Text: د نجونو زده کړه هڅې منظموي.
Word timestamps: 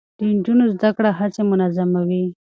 د 0.17 0.19
نجونو 0.35 0.65
زده 0.75 0.89
کړه 0.97 1.11
هڅې 1.19 1.41
منظموي. 1.51 2.25